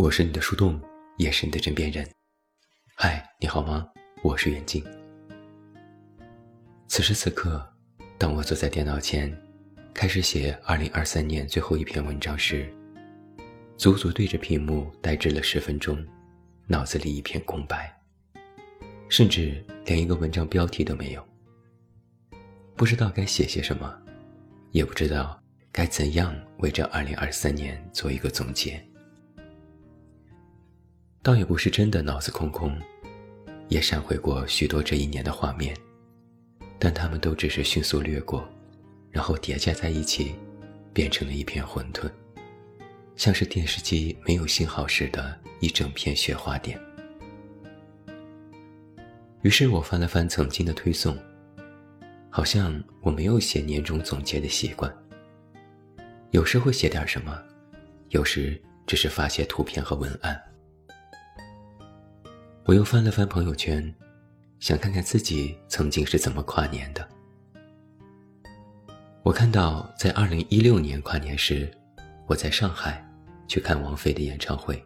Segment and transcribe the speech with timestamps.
[0.00, 0.80] 我是你的树洞，
[1.18, 2.08] 也是你的枕边人。
[2.94, 3.86] 嗨，你好吗？
[4.22, 4.82] 我是袁静。
[6.88, 7.62] 此时此刻，
[8.16, 9.30] 当我坐在电脑前，
[9.92, 12.72] 开始写2023年最后一篇文章时，
[13.76, 16.02] 足足对着屏幕呆滞了十分钟，
[16.66, 17.94] 脑子里一片空白，
[19.10, 21.22] 甚至连一个文章标题都没有。
[22.74, 23.94] 不知道该写些什么，
[24.70, 25.38] 也不知道
[25.70, 28.82] 该怎样为这2023年做一个总结。
[31.22, 32.74] 倒也不是真的脑子空空，
[33.68, 35.76] 也闪回过许多这一年的画面。
[36.78, 38.48] 但他们都只是迅速掠过，
[39.10, 40.34] 然后叠加在一起，
[40.94, 42.10] 变成了一片混沌，
[43.16, 46.80] 像是电视机没有信号时的一整片雪花点。
[49.42, 51.14] 于是我翻了翻曾经的推送，
[52.30, 54.90] 好像我没有写年终总结的习惯。
[56.30, 57.38] 有时会写点什么，
[58.08, 60.40] 有时只是发些图片和文案。
[62.70, 63.92] 我又翻了翻朋友圈。
[64.60, 67.04] 想看看自己曾经是怎么跨年的。
[69.24, 71.68] 我看到在二零一六年跨年时，
[72.28, 73.04] 我在上海
[73.48, 74.80] 去看王菲的演唱会。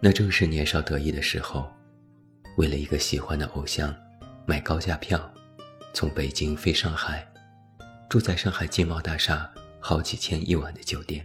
[0.00, 1.70] 那正是年少得意的时候，
[2.56, 3.94] 为了一个喜欢的偶像，
[4.44, 5.32] 买高价票，
[5.94, 7.24] 从北京飞上海，
[8.08, 11.24] 住在上海金茂大厦好几千一晚的酒店。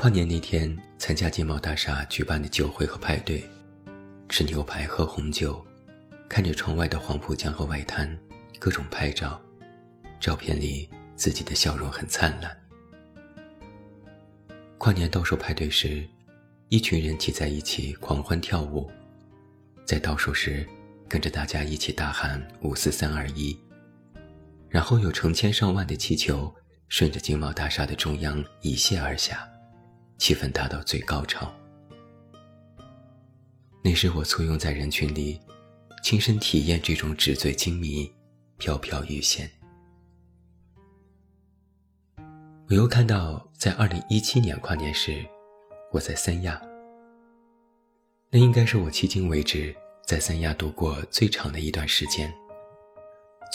[0.00, 3.44] 跨年那天参加金茂大厦举办的酒会和派对。
[4.30, 5.62] 吃牛排，喝红酒，
[6.26, 8.18] 看着窗外的黄浦江和外滩，
[8.58, 9.38] 各种拍照。
[10.18, 12.50] 照片里自己的笑容很灿烂。
[14.78, 16.08] 跨年倒数派对时，
[16.70, 18.90] 一群人挤在一起狂欢跳舞，
[19.84, 20.66] 在倒数时
[21.10, 23.54] 跟着大家一起大喊“五四三二一”，
[24.70, 26.50] 然后有成千上万的气球
[26.88, 29.46] 顺着金茂大厦的中央一泻而下，
[30.20, 31.50] 气氛达到最高潮。
[33.82, 35.40] 那时我簇拥在人群里，
[36.02, 38.12] 亲身体验这种纸醉金迷、
[38.58, 39.50] 飘飘欲仙。
[42.68, 45.24] 我又看到，在二零一七年跨年时，
[45.90, 46.60] 我在三亚。
[48.30, 49.74] 那应该是我迄今为止
[50.06, 52.30] 在三亚度过最长的一段时间，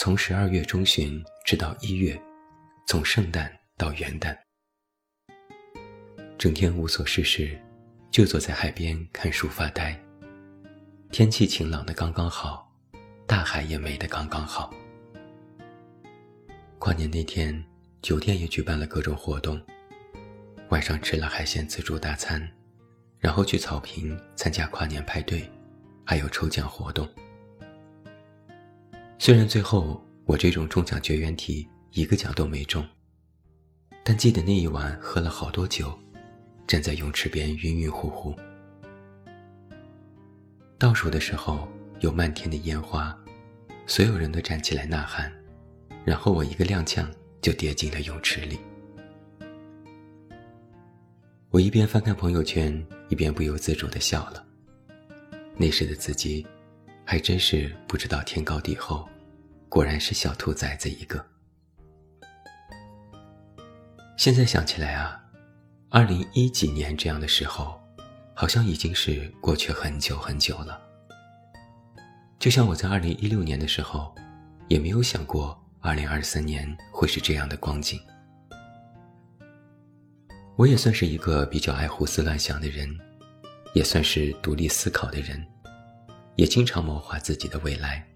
[0.00, 2.20] 从十二月中旬直到一月，
[2.88, 4.36] 从圣诞到元旦，
[6.38, 7.58] 整天无所事事，
[8.10, 9.98] 就坐在海边看书发呆。
[11.10, 12.70] 天气晴朗的刚刚好，
[13.26, 14.70] 大海也美得刚刚好。
[16.78, 17.64] 跨年那天，
[18.02, 19.58] 酒店也举办了各种活动。
[20.68, 22.46] 晚上吃了海鲜自助大餐，
[23.18, 25.50] 然后去草坪参加跨年派对，
[26.04, 27.08] 还有抽奖活动。
[29.18, 32.86] 虽然最后我这种中奖绝缘体一个奖都没中，
[34.04, 35.98] 但记得那一晚喝了好多酒，
[36.66, 38.34] 站在泳池边晕晕乎乎。
[40.78, 41.68] 倒数的时候
[42.00, 43.16] 有漫天的烟花，
[43.86, 45.32] 所有人都站起来呐喊，
[46.04, 47.06] 然后我一个踉跄
[47.40, 48.58] 就跌进了泳池里。
[51.50, 54.44] 我一边翻看朋友圈，一边不由自主地笑了。
[55.56, 56.46] 那时的自己，
[57.02, 59.08] 还真是不知道天高地厚，
[59.70, 61.24] 果然是小兔崽子一个。
[64.18, 65.18] 现在想起来啊，
[65.88, 67.80] 二零一几年这样的时候。
[68.38, 70.78] 好像已经是过去很久很久了。
[72.38, 74.14] 就像我在二零一六年的时候，
[74.68, 77.98] 也没有想过二零二三年会是这样的光景。
[80.56, 82.94] 我也算是一个比较爱胡思乱想的人，
[83.72, 85.42] 也算是独立思考的人，
[86.34, 88.06] 也经常谋划自己的未来。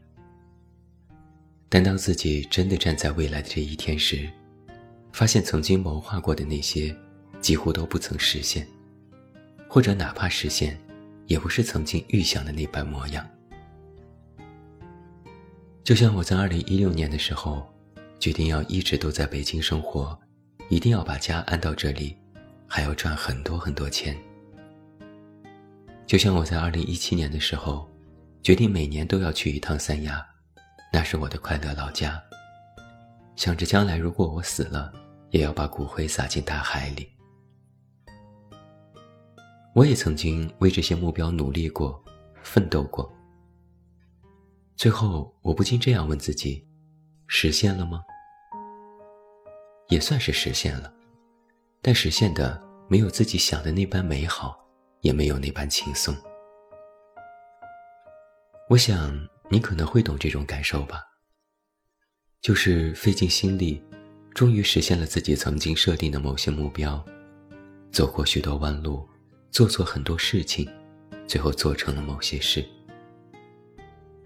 [1.71, 4.29] 但当自己真的站在未来的这一天时，
[5.15, 6.95] 发现曾经谋划过的那些，
[7.41, 8.67] 几乎都不曾实现。
[9.69, 10.77] 或者哪怕实现，
[11.27, 13.25] 也不是曾经预想的那般模样。
[15.85, 17.73] 就像我在二零一六年的时候，
[18.19, 20.19] 决定要一直都在北京生活，
[20.69, 22.17] 一定要把家安到这里，
[22.67, 24.17] 还要赚很多很多钱。
[26.05, 27.89] 就像我在二零一七年的时候，
[28.43, 30.27] 决定每年都要去一趟三亚，
[30.93, 32.21] 那是我的快乐老家。
[33.37, 34.93] 想着将来如果我死了，
[35.31, 37.09] 也要把骨灰撒进大海里。
[39.75, 42.03] 我也曾经为这些目标努力过，
[42.43, 43.11] 奋斗过。
[44.75, 46.67] 最后，我不禁这样问自己：
[47.29, 48.03] 实现了吗？
[49.89, 50.93] 也算是实现了，
[51.81, 54.59] 但实现的没有自己想的那般美好，
[55.03, 56.17] 也没有那般轻松。
[58.69, 59.13] 我想
[59.51, 61.03] 你可能会懂这种感受吧。
[62.41, 63.83] 就是费尽心力，
[64.35, 67.05] 终于实现了自己曾经设定的某些目标。
[67.93, 69.07] 走过许多弯路，
[69.51, 70.69] 做错很多事情，
[71.27, 72.65] 最后做成了某些事。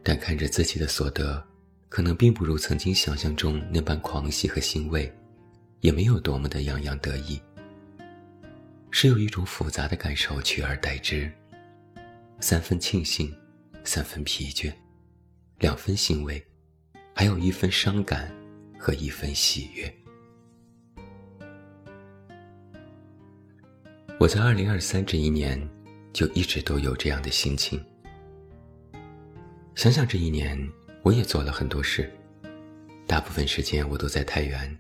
[0.03, 1.43] 但看着自己的所得，
[1.89, 5.11] 可能并不如曾经想象中那般狂喜和欣慰，
[5.81, 7.41] 也没有多么的洋洋得意。
[8.91, 11.33] 是有一种复杂的感受取而代之，
[12.39, 13.35] 三分庆幸，
[13.83, 14.71] 三分疲倦，
[15.59, 16.45] 两分欣慰，
[17.15, 18.31] 还有一分伤感
[18.79, 19.93] 和一分喜悦。
[24.21, 25.61] 我在二零二三这一年，
[26.13, 27.85] 就一直都有这样的心情。
[29.75, 30.57] 想想这一年，
[31.03, 32.11] 我也做了很多事，
[33.09, 34.79] 大部分时间我都在太原，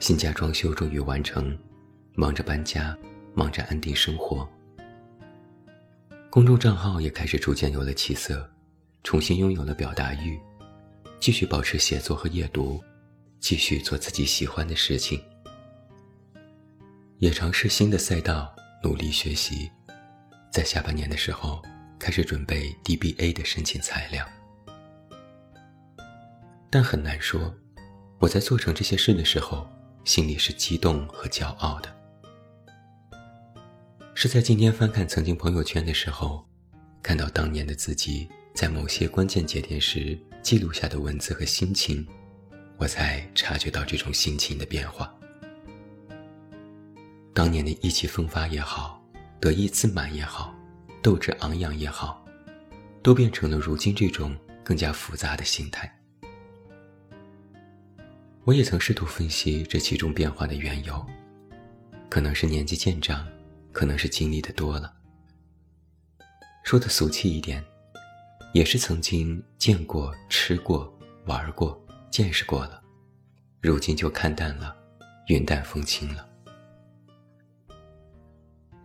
[0.00, 1.56] 新家装修终于完成，
[2.14, 2.98] 忙着搬家，
[3.32, 4.46] 忙着安定生活。
[6.28, 8.46] 公众账号也开始逐渐有了起色，
[9.04, 10.38] 重新拥有了表达欲，
[11.20, 12.82] 继续保持写作和阅读，
[13.38, 15.22] 继续做自己喜欢的事情。
[17.20, 19.68] 也尝试新的赛道，努力学习，
[20.52, 21.60] 在下半年的时候
[21.98, 24.24] 开始准备 DBA 的申请材料。
[26.70, 27.52] 但很难说，
[28.20, 29.68] 我在做成这些事的时候，
[30.04, 31.92] 心里是激动和骄傲的。
[34.14, 36.46] 是在今天翻看曾经朋友圈的时候，
[37.02, 42.06] 看到当年的自己在某些关键节点时记录下的文字和心情，
[42.76, 45.12] 我才察觉到这种心情的变化。
[47.38, 49.00] 当年的意气风发也好，
[49.38, 50.52] 得意自满也好，
[51.00, 52.26] 斗志昂扬也好，
[53.00, 55.88] 都变成了如今这种更加复杂的心态。
[58.42, 61.06] 我也曾试图分析这其中变化的缘由，
[62.10, 63.24] 可能是年纪渐长，
[63.70, 64.92] 可能是经历的多了。
[66.64, 67.64] 说的俗气一点，
[68.52, 70.92] 也是曾经见过、吃过、
[71.26, 71.80] 玩过、
[72.10, 72.82] 见识过了，
[73.60, 74.76] 如今就看淡了，
[75.28, 76.27] 云淡风轻了。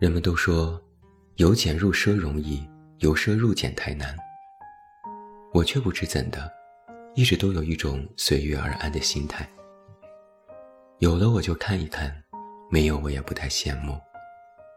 [0.04, 0.78] 人们都说，
[1.36, 2.62] 由俭入奢容易，
[2.98, 4.14] 由奢入俭太难。
[5.50, 6.52] 我却不知怎的，
[7.14, 9.48] 一直都有一种随遇而安的心态。
[10.98, 12.14] 有了我就看一看，
[12.70, 13.98] 没有我也不太羡慕。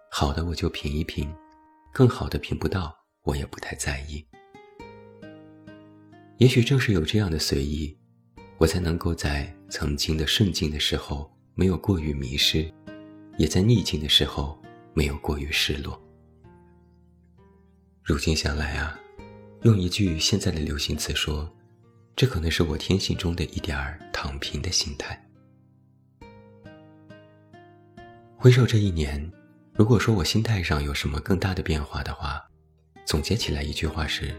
[0.10, 1.30] 好的我就品一品，
[1.92, 4.26] 更好的品不到我也不太在意。
[6.38, 7.94] 也许正是有这样的随意，
[8.58, 12.74] 我才能够在曾经的顺境的时候没有过于迷失，
[13.38, 14.58] 也在逆境的时候。
[14.98, 16.02] 没有过于失落。
[18.02, 19.00] 如今想来啊，
[19.62, 21.48] 用一句现在的流行词说，
[22.16, 25.24] 这可能是我天性中的一点儿躺平的心态。
[28.38, 29.32] 回首这一年，
[29.76, 32.44] 如果说我心态上有什么更大的变化的话，
[33.06, 34.34] 总结起来一句话是：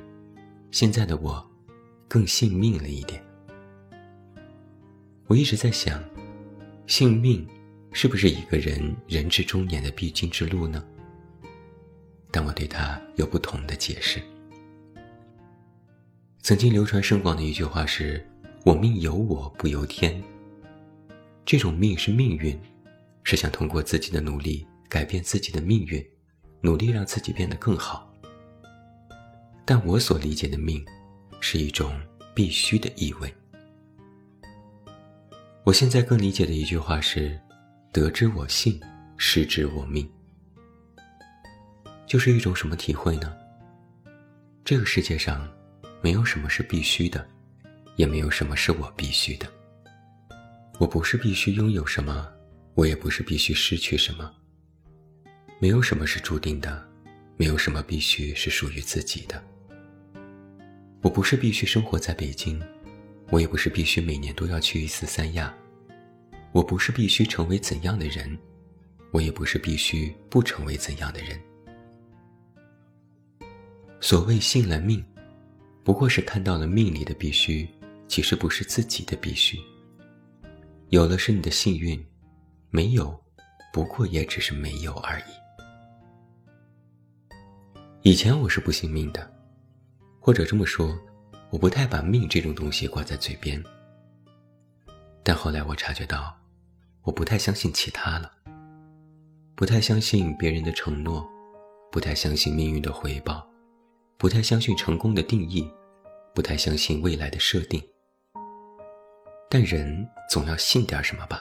[0.72, 1.48] 现在的我，
[2.08, 3.24] 更信命了一点。
[5.28, 6.02] 我一直在想，
[6.88, 7.46] 信命。
[7.92, 10.84] 是不是一个人人至中年的必经之路呢？
[12.30, 14.22] 但我对他有不同的解释。
[16.40, 18.24] 曾经流传甚广的一句话是
[18.64, 20.22] ：“我命由我不由天。”
[21.44, 22.56] 这种命是命运，
[23.24, 26.06] 是想通过自己的努力改变自己的命运，
[26.60, 28.12] 努力让自己变得更好。
[29.64, 30.84] 但我所理解的命，
[31.40, 31.98] 是一种
[32.34, 33.34] 必须的意味。
[35.64, 37.38] 我现在更理解的一句话是。
[37.90, 38.78] 得之我幸，
[39.16, 40.08] 失之我命，
[42.06, 43.34] 就是一种什么体会呢？
[44.62, 45.50] 这个世界上，
[46.02, 47.26] 没有什么是必须的，
[47.96, 49.46] 也没有什么是我必须的。
[50.78, 52.28] 我不是必须拥有什么，
[52.74, 54.30] 我也不是必须失去什么。
[55.58, 56.86] 没有什么是注定的，
[57.38, 59.42] 没有什么必须是属于自己的。
[61.00, 62.62] 我不是必须生活在北京，
[63.30, 65.52] 我也不是必须每年都要去一次三亚。
[66.52, 68.36] 我不是必须成为怎样的人，
[69.10, 71.38] 我也不是必须不成为怎样的人。
[74.00, 75.04] 所谓信了命，
[75.84, 77.68] 不过是看到了命里的必须，
[78.06, 79.58] 其实不是自己的必须。
[80.88, 82.02] 有了是你的幸运，
[82.70, 83.20] 没有，
[83.72, 85.24] 不过也只是没有而已。
[88.02, 89.30] 以前我是不信命的，
[90.18, 90.98] 或者这么说，
[91.50, 93.62] 我不太把命这种东西挂在嘴边。
[95.22, 96.37] 但后来我察觉到。
[97.08, 98.30] 我不太相信其他了，
[99.54, 101.26] 不太相信别人的承诺，
[101.90, 103.48] 不太相信命运的回报，
[104.18, 105.66] 不太相信成功的定义，
[106.34, 107.82] 不太相信未来的设定。
[109.48, 111.40] 但人总要信点什么吧，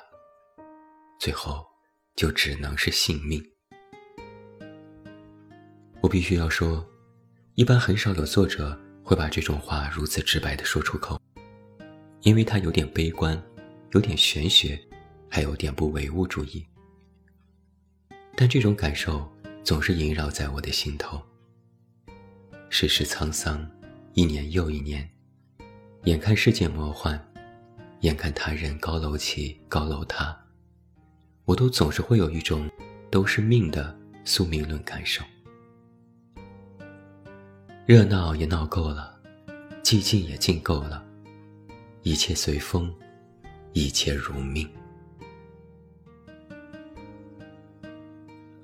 [1.20, 1.66] 最后
[2.16, 3.44] 就只能是信命。
[6.00, 6.88] 我必须要说，
[7.56, 11.20] 一般很少有作者会把这种话如此直白的说出口，
[12.22, 13.38] 因为他有点悲观，
[13.92, 14.82] 有点玄学。
[15.30, 16.66] 还有点不唯物主义。
[18.36, 19.28] 但这种感受
[19.64, 21.22] 总是萦绕在我的心头。
[22.70, 23.70] 世事沧桑，
[24.14, 25.10] 一年又一年，
[26.04, 27.20] 眼看世界魔幻，
[28.02, 30.38] 眼看他人高楼起，高楼塌，
[31.46, 32.70] 我都总是会有一种
[33.10, 35.24] 都是命的宿命论感受。
[37.86, 39.18] 热闹也闹够了，
[39.82, 41.04] 寂静也静够了，
[42.04, 42.94] 一切随风，
[43.72, 44.70] 一切如命。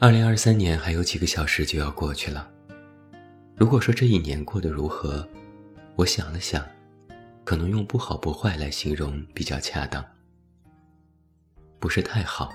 [0.04, 2.52] 二零二三年还有几个小时就要过去了。
[3.56, 5.26] 如果说这一年过得如何，
[5.96, 6.62] 我想了想，
[7.46, 10.04] 可能用不好不坏来形容比较恰当。
[11.80, 12.52] 不是太好。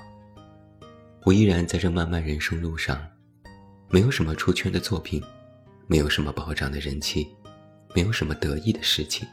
[1.24, 3.02] 我依然在这漫漫人生路上，
[3.88, 5.22] 没有什么出圈的作品，
[5.86, 7.34] 没有什么暴涨的人气，
[7.94, 9.26] 没有什么得意的事情。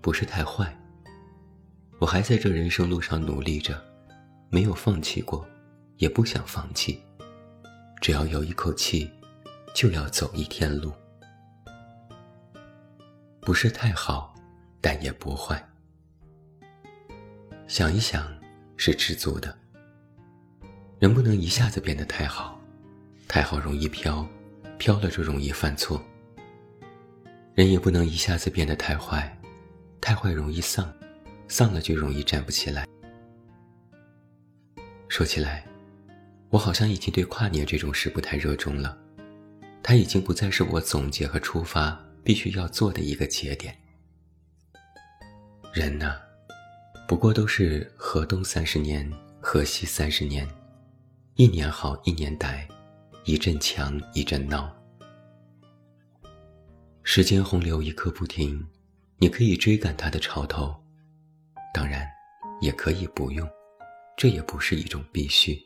[0.00, 0.76] 不是太坏。
[2.00, 3.80] 我还在这人生路上努力着，
[4.50, 5.48] 没有放弃过。
[5.98, 7.02] 也不想放弃，
[8.00, 9.10] 只要有一口气，
[9.74, 10.92] 就要走一天路。
[13.40, 14.34] 不是太好，
[14.80, 15.64] 但也不坏。
[17.66, 18.30] 想一想，
[18.76, 19.56] 是知足的。
[20.98, 22.60] 人不能一下子变得太好，
[23.26, 24.26] 太好容易飘，
[24.78, 26.02] 飘了就容易犯错。
[27.54, 29.34] 人也不能一下子变得太坏，
[30.00, 30.92] 太坏容易丧，
[31.48, 32.86] 丧了就容易站不起来。
[35.08, 35.64] 说起来。
[36.56, 38.96] 我好像已经对跨年这种事不太热衷了，
[39.82, 43.76] 它已经不再是我总结和出发必须要做的一个节点。
[45.70, 46.16] 人呢，
[47.06, 49.06] 不过都是河东三十年，
[49.38, 50.48] 河西三十年，
[51.34, 52.66] 一年好一年歹，
[53.26, 54.74] 一阵强一阵闹。
[57.02, 58.66] 时间洪流一刻不停，
[59.18, 60.74] 你可以追赶它的潮头，
[61.74, 62.08] 当然，
[62.62, 63.46] 也可以不用，
[64.16, 65.65] 这也不是一种必须。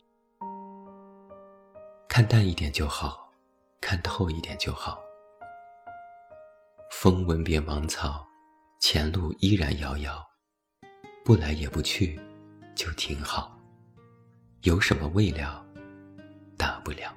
[2.21, 3.33] 看淡一点就好，
[3.81, 5.01] 看透一点就好。
[6.91, 8.29] 风吻遍芒草，
[8.79, 10.23] 前路依然遥遥，
[11.25, 12.21] 不来也不去，
[12.75, 13.59] 就挺好。
[14.65, 15.65] 有什么未了，
[16.59, 17.11] 大不了。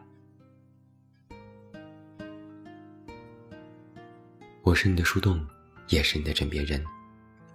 [4.61, 5.45] 我是你的树洞，
[5.89, 6.81] 也是你的枕边人。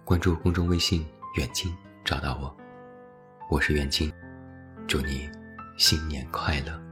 [0.05, 1.03] 关注公众微信
[1.35, 1.75] “远近”，
[2.05, 2.55] 找到我。
[3.49, 4.13] 我是远近，
[4.87, 5.27] 祝你
[5.79, 6.88] 新年快乐。